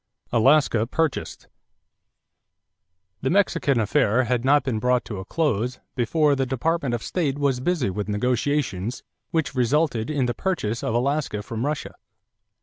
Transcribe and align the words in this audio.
=Alaska 0.33 0.87
Purchased.= 0.87 1.47
The 3.21 3.29
Mexican 3.29 3.79
affair 3.79 4.23
had 4.23 4.43
not 4.43 4.63
been 4.63 4.79
brought 4.79 5.05
to 5.05 5.19
a 5.19 5.25
close 5.25 5.79
before 5.93 6.35
the 6.35 6.43
Department 6.47 6.95
of 6.95 7.03
State 7.03 7.37
was 7.37 7.59
busy 7.59 7.91
with 7.91 8.09
negotiations 8.09 9.03
which 9.29 9.53
resulted 9.53 10.09
in 10.09 10.25
the 10.25 10.33
purchase 10.33 10.83
of 10.83 10.95
Alaska 10.95 11.43
from 11.43 11.67
Russia. 11.67 11.93